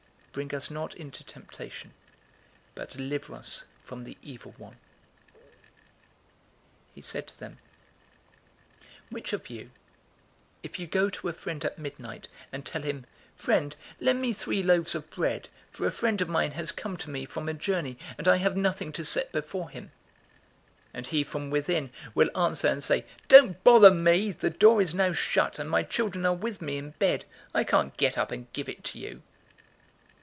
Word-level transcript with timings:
Bring 0.33 0.55
us 0.55 0.71
not 0.71 0.95
into 0.95 1.25
temptation, 1.25 1.91
but 2.73 2.91
deliver 2.91 3.35
us 3.35 3.65
from 3.83 4.05
the 4.05 4.17
evil 4.23 4.55
one.'" 4.57 4.77
011:005 5.31 5.39
He 6.95 7.01
said 7.01 7.27
to 7.27 7.37
them, 7.37 7.57
"Which 9.09 9.33
of 9.33 9.49
you, 9.49 9.71
if 10.63 10.79
you 10.79 10.87
go 10.87 11.09
to 11.09 11.27
a 11.27 11.33
friend 11.33 11.65
at 11.65 11.77
midnight, 11.77 12.29
and 12.49 12.65
tell 12.65 12.81
him, 12.83 13.05
'Friend, 13.35 13.75
lend 13.99 14.21
me 14.21 14.31
three 14.31 14.63
loaves 14.63 14.95
of 14.95 15.09
bread, 15.09 15.49
011:006 15.71 15.71
for 15.71 15.85
a 15.85 15.91
friend 15.91 16.21
of 16.21 16.29
mine 16.29 16.51
has 16.51 16.71
come 16.71 16.95
to 16.95 17.09
me 17.09 17.25
from 17.25 17.49
a 17.49 17.53
journey, 17.53 17.97
and 18.17 18.25
I 18.25 18.37
have 18.37 18.55
nothing 18.55 18.93
to 18.93 19.03
set 19.03 19.33
before 19.33 19.69
him,' 19.69 19.91
011:007 20.91 20.91
and 20.93 21.07
he 21.07 21.23
from 21.25 21.49
within 21.49 21.89
will 22.15 22.39
answer 22.39 22.69
and 22.69 22.81
say, 22.81 23.05
'Don't 23.27 23.61
bother 23.65 23.91
me. 23.91 24.31
The 24.31 24.49
door 24.49 24.81
is 24.81 24.95
now 24.95 25.11
shut, 25.11 25.59
and 25.59 25.69
my 25.69 25.83
children 25.83 26.25
are 26.25 26.33
with 26.33 26.61
me 26.61 26.77
in 26.77 26.91
bed. 26.91 27.25
I 27.53 27.65
can't 27.65 27.97
get 27.97 28.17
up 28.17 28.31
and 28.31 28.49
give 28.53 28.69
it 28.69 28.85
to 28.85 28.97
you'? 28.97 29.23